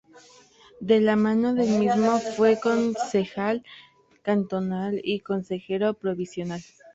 [0.79, 3.63] De la mano del mismo fue concejal
[4.23, 6.59] cantonal y consejero provincial.